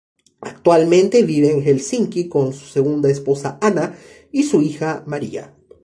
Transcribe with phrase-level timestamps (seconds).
[0.41, 3.95] Actualmente vive en Helsinki con su segunda esposa Anna
[4.31, 5.53] y su hija Maria.